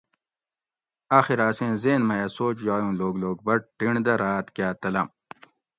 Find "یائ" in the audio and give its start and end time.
2.67-2.81